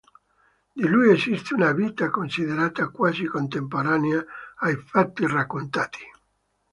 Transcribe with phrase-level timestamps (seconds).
[0.73, 4.25] Di lui esiste una "Vita" considerata quasi contemporanea
[4.61, 5.99] ai fatti raccontati.